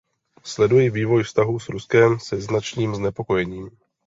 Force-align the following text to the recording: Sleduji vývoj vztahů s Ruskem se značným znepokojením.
Sleduji 0.43 0.89
vývoj 0.89 1.23
vztahů 1.23 1.59
s 1.59 1.69
Ruskem 1.69 2.19
se 2.19 2.41
značným 2.41 2.95
znepokojením. 2.95 3.69